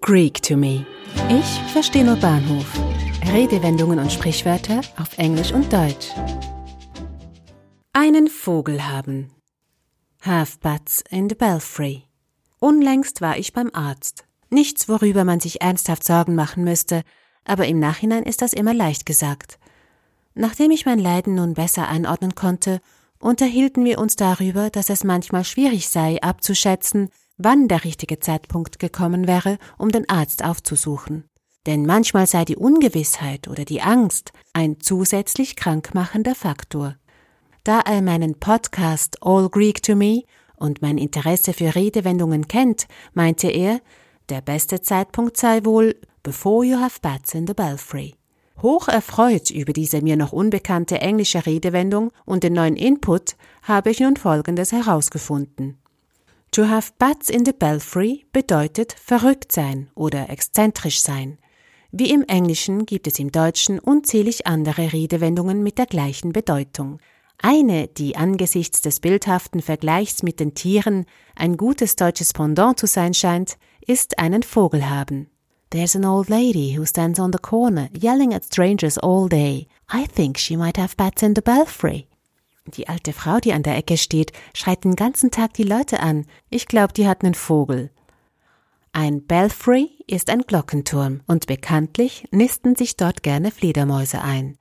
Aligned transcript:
Greek 0.00 0.42
to 0.42 0.56
me. 0.56 0.84
Ich 1.28 1.72
verstehe 1.72 2.04
nur 2.04 2.16
Bahnhof. 2.16 2.66
Redewendungen 3.32 3.98
und 3.98 4.12
Sprichwörter 4.12 4.80
auf 4.98 5.16
Englisch 5.18 5.52
und 5.52 5.72
Deutsch. 5.72 6.08
Einen 7.92 8.28
Vogel 8.28 8.86
haben. 8.86 9.30
Have 10.20 10.58
butts 10.60 11.02
in 11.10 11.28
the 11.28 11.34
belfry. 11.34 12.04
Unlängst 12.58 13.20
war 13.20 13.38
ich 13.38 13.52
beim 13.52 13.70
Arzt. 13.72 14.24
Nichts, 14.50 14.88
worüber 14.88 15.24
man 15.24 15.40
sich 15.40 15.62
ernsthaft 15.62 16.04
Sorgen 16.04 16.34
machen 16.34 16.64
müsste, 16.64 17.02
aber 17.44 17.66
im 17.66 17.78
Nachhinein 17.78 18.22
ist 18.22 18.42
das 18.42 18.52
immer 18.52 18.74
leicht 18.74 19.06
gesagt. 19.06 19.58
Nachdem 20.34 20.70
ich 20.70 20.86
mein 20.86 20.98
Leiden 20.98 21.34
nun 21.34 21.54
besser 21.54 21.88
einordnen 21.88 22.34
konnte, 22.34 22.80
unterhielten 23.18 23.84
wir 23.84 23.98
uns 23.98 24.16
darüber, 24.16 24.70
dass 24.70 24.90
es 24.90 25.04
manchmal 25.04 25.44
schwierig 25.44 25.88
sei, 25.88 26.20
abzuschätzen, 26.22 27.08
wann 27.36 27.68
der 27.68 27.84
richtige 27.84 28.18
Zeitpunkt 28.20 28.78
gekommen 28.78 29.26
wäre, 29.26 29.58
um 29.78 29.90
den 29.90 30.08
Arzt 30.08 30.44
aufzusuchen. 30.44 31.24
Denn 31.66 31.86
manchmal 31.86 32.26
sei 32.26 32.44
die 32.44 32.56
Ungewissheit 32.56 33.48
oder 33.48 33.64
die 33.64 33.80
Angst 33.80 34.32
ein 34.52 34.80
zusätzlich 34.80 35.56
krankmachender 35.56 36.34
Faktor. 36.34 36.96
Da 37.64 37.80
er 37.80 38.02
meinen 38.02 38.38
Podcast 38.38 39.16
All 39.22 39.48
Greek 39.48 39.82
to 39.82 39.96
Me 39.96 40.22
und 40.56 40.82
mein 40.82 40.98
Interesse 40.98 41.54
für 41.54 41.74
Redewendungen 41.74 42.48
kennt, 42.48 42.86
meinte 43.14 43.48
er, 43.48 43.80
der 44.28 44.40
beste 44.40 44.82
Zeitpunkt 44.82 45.36
sei 45.36 45.64
wohl 45.64 45.94
Before 46.22 46.64
you 46.64 46.78
have 46.78 47.00
bats 47.00 47.34
in 47.34 47.46
the 47.46 47.54
belfry. 47.54 48.14
Hoch 48.62 48.88
erfreut 48.88 49.50
über 49.50 49.72
diese 49.72 50.00
mir 50.00 50.16
noch 50.16 50.32
unbekannte 50.32 51.00
englische 51.00 51.44
Redewendung 51.44 52.12
und 52.24 52.44
den 52.44 52.52
neuen 52.52 52.76
Input 52.76 53.36
habe 53.62 53.90
ich 53.90 54.00
nun 54.00 54.16
Folgendes 54.16 54.72
herausgefunden. 54.72 55.78
To 56.54 56.68
have 56.68 56.92
bats 57.00 57.30
in 57.30 57.44
the 57.44 57.52
belfry 57.52 58.26
bedeutet 58.32 58.94
verrückt 59.04 59.50
sein 59.50 59.90
oder 59.96 60.30
exzentrisch 60.30 61.00
sein. 61.00 61.38
Wie 61.90 62.12
im 62.12 62.22
Englischen 62.28 62.86
gibt 62.86 63.08
es 63.08 63.18
im 63.18 63.32
Deutschen 63.32 63.80
unzählig 63.80 64.46
andere 64.46 64.92
Redewendungen 64.92 65.64
mit 65.64 65.78
der 65.78 65.86
gleichen 65.86 66.32
Bedeutung. 66.32 67.00
Eine, 67.42 67.88
die 67.88 68.14
angesichts 68.14 68.82
des 68.82 69.00
bildhaften 69.00 69.62
Vergleichs 69.62 70.22
mit 70.22 70.38
den 70.38 70.54
Tieren 70.54 71.06
ein 71.34 71.56
gutes 71.56 71.96
deutsches 71.96 72.32
Pendant 72.32 72.78
zu 72.78 72.86
sein 72.86 73.14
scheint, 73.14 73.58
ist 73.84 74.20
einen 74.20 74.44
Vogel 74.44 74.88
haben. 74.88 75.28
There's 75.70 75.96
an 75.96 76.04
old 76.04 76.28
lady 76.28 76.78
who 76.78 76.86
stands 76.86 77.18
on 77.18 77.32
the 77.32 77.38
corner 77.40 77.88
yelling 78.00 78.32
at 78.32 78.44
strangers 78.44 78.96
all 78.96 79.28
day. 79.28 79.66
I 79.92 80.06
think 80.06 80.38
she 80.38 80.56
might 80.56 80.78
have 80.78 80.94
bats 80.96 81.20
in 81.20 81.34
the 81.34 81.42
belfry. 81.42 82.06
Die 82.66 82.88
alte 82.88 83.12
Frau, 83.12 83.38
die 83.40 83.52
an 83.52 83.62
der 83.62 83.76
Ecke 83.76 83.96
steht, 83.96 84.32
schreit 84.54 84.84
den 84.84 84.96
ganzen 84.96 85.30
Tag 85.30 85.52
die 85.54 85.64
Leute 85.64 86.00
an. 86.00 86.26
Ich 86.50 86.66
glaube, 86.66 86.94
die 86.94 87.06
hat 87.06 87.22
einen 87.22 87.34
Vogel. 87.34 87.90
Ein 88.92 89.26
Belfry 89.26 89.90
ist 90.06 90.30
ein 90.30 90.42
Glockenturm 90.42 91.20
und 91.26 91.46
bekanntlich 91.46 92.26
nisten 92.30 92.76
sich 92.76 92.96
dort 92.96 93.22
gerne 93.22 93.50
Fledermäuse 93.50 94.22
ein. 94.22 94.56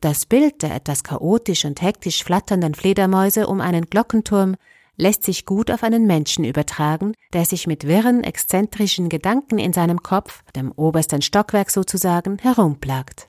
Das 0.00 0.26
Bild 0.26 0.62
der 0.62 0.74
etwas 0.74 1.04
chaotisch 1.04 1.64
und 1.64 1.80
hektisch 1.80 2.22
flatternden 2.22 2.74
Fledermäuse 2.74 3.46
um 3.46 3.60
einen 3.60 3.86
Glockenturm 3.86 4.56
lässt 4.96 5.24
sich 5.24 5.46
gut 5.46 5.70
auf 5.70 5.84
einen 5.84 6.06
Menschen 6.06 6.44
übertragen, 6.44 7.14
der 7.32 7.44
sich 7.44 7.66
mit 7.66 7.86
wirren, 7.86 8.24
exzentrischen 8.24 9.08
Gedanken 9.08 9.58
in 9.58 9.72
seinem 9.72 10.02
Kopf, 10.02 10.42
dem 10.54 10.72
obersten 10.72 11.22
Stockwerk 11.22 11.70
sozusagen, 11.70 12.38
herumplagt. 12.38 13.28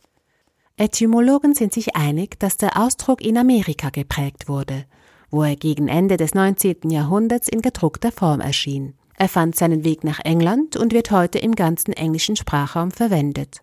Etymologen 0.79 1.55
sind 1.55 1.73
sich 1.73 1.97
einig, 1.97 2.39
dass 2.39 2.55
der 2.55 2.81
Ausdruck 2.81 3.21
in 3.21 3.37
Amerika 3.37 3.89
geprägt 3.89 4.47
wurde, 4.47 4.85
wo 5.29 5.43
er 5.43 5.57
gegen 5.57 5.89
Ende 5.89 6.15
des 6.15 6.33
19. 6.33 6.89
Jahrhunderts 6.89 7.49
in 7.49 7.61
gedruckter 7.61 8.13
Form 8.13 8.39
erschien. 8.39 8.93
Er 9.17 9.27
fand 9.27 9.57
seinen 9.57 9.83
Weg 9.83 10.05
nach 10.05 10.21
England 10.23 10.77
und 10.77 10.93
wird 10.93 11.11
heute 11.11 11.37
im 11.37 11.55
ganzen 11.55 11.91
englischen 11.91 12.37
Sprachraum 12.37 12.91
verwendet. 12.91 13.57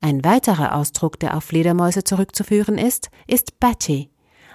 Ein 0.00 0.24
weiterer 0.24 0.74
Ausdruck, 0.74 1.20
der 1.20 1.36
auf 1.36 1.44
Fledermäuse 1.44 2.02
zurückzuführen 2.02 2.76
ist, 2.76 3.08
ist 3.28 3.60
Batty, 3.60 4.10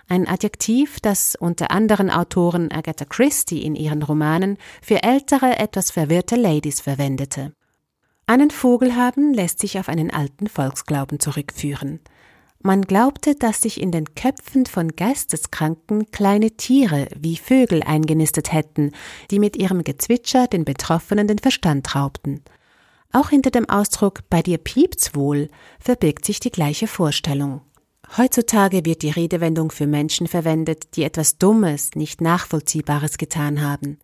ein 0.09 0.27
Adjektiv, 0.27 0.99
das 0.99 1.35
unter 1.39 1.71
anderen 1.71 2.09
Autoren 2.09 2.69
Agatha 2.69 3.05
Christie 3.05 3.63
in 3.63 3.75
ihren 3.75 4.03
Romanen 4.03 4.57
für 4.81 5.01
ältere, 5.03 5.57
etwas 5.57 5.91
verwirrte 5.91 6.35
Ladies 6.35 6.81
verwendete. 6.81 7.53
Einen 8.25 8.51
Vogel 8.51 8.95
haben 8.95 9.33
lässt 9.33 9.59
sich 9.59 9.77
auf 9.79 9.89
einen 9.89 10.09
alten 10.09 10.47
Volksglauben 10.47 11.19
zurückführen. 11.19 11.99
Man 12.61 12.83
glaubte, 12.83 13.35
dass 13.35 13.61
sich 13.61 13.81
in 13.81 13.91
den 13.91 14.15
Köpfen 14.15 14.65
von 14.65 14.95
Geisteskranken 14.95 16.09
kleine 16.11 16.51
Tiere 16.51 17.09
wie 17.19 17.35
Vögel 17.35 17.83
eingenistet 17.83 18.53
hätten, 18.53 18.93
die 19.29 19.39
mit 19.39 19.57
ihrem 19.57 19.83
Gezwitscher 19.83 20.47
den 20.47 20.63
Betroffenen 20.63 21.27
den 21.27 21.39
Verstand 21.39 21.93
raubten. 21.93 22.41
Auch 23.11 23.29
hinter 23.29 23.51
dem 23.51 23.69
Ausdruck 23.69 24.21
bei 24.29 24.41
dir 24.41 24.57
piept's 24.57 25.13
wohl 25.13 25.49
verbirgt 25.77 26.23
sich 26.23 26.39
die 26.39 26.51
gleiche 26.51 26.87
Vorstellung. 26.87 27.61
Heutzutage 28.17 28.85
wird 28.85 29.01
die 29.01 29.09
Redewendung 29.09 29.69
für 29.69 29.85
Menschen 29.85 30.27
verwendet, 30.27 30.95
die 30.95 31.03
etwas 31.03 31.37
Dummes, 31.37 31.91
nicht 31.95 32.21
Nachvollziehbares 32.21 33.17
getan 33.17 33.61
haben. 33.61 33.99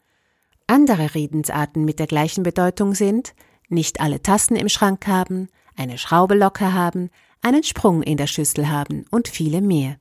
Andere 0.67 1.15
Redensarten 1.15 1.85
mit 1.85 1.99
der 1.99 2.07
gleichen 2.07 2.43
Bedeutung 2.43 2.93
sind 2.93 3.33
nicht 3.69 4.01
alle 4.01 4.21
Tassen 4.21 4.55
im 4.55 4.69
Schrank 4.69 5.07
haben, 5.07 5.47
eine 5.75 5.97
Schraube 5.97 6.35
locker 6.35 6.73
haben, 6.73 7.09
einen 7.41 7.63
Sprung 7.63 8.03
in 8.03 8.17
der 8.17 8.27
Schüssel 8.27 8.69
haben 8.69 9.05
und 9.11 9.27
viele 9.27 9.61
mehr. 9.61 9.97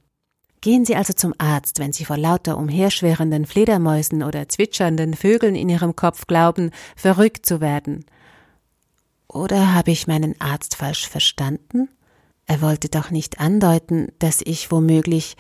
Gehen 0.61 0.85
Sie 0.85 0.97
also 0.97 1.13
zum 1.13 1.35
Arzt, 1.39 1.79
wenn 1.79 1.93
Sie 1.93 2.05
vor 2.05 2.17
lauter 2.17 2.59
umherschwirrenden 2.59 3.47
Fledermäusen 3.47 4.25
oder 4.25 4.49
zwitschernden 4.49 5.15
Vögeln 5.15 5.55
in 5.55 5.69
Ihrem 5.69 5.95
Kopf 5.95 6.27
glauben, 6.27 6.73
verrückt 6.97 7.47
zu 7.47 7.61
werden. 7.61 8.05
Oder 9.29 9.75
habe 9.75 9.93
ich 9.93 10.07
meinen 10.07 10.41
Arzt 10.41 10.77
falsch 10.77 11.09
verstanden? 11.09 11.89
Er 12.47 12.61
wollte 12.61 12.89
doch 12.89 13.11
nicht 13.11 13.41
andeuten, 13.41 14.09
dass 14.19 14.41
ich 14.43 14.73
womöglich 14.73 15.37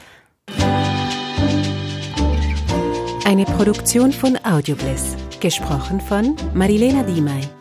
eine 3.25 3.45
Produktion 3.45 4.13
von 4.13 4.37
Audiobliss, 4.45 5.17
gesprochen 5.41 6.01
von 6.01 6.37
Marilena 6.55 7.03
Diemey. 7.03 7.58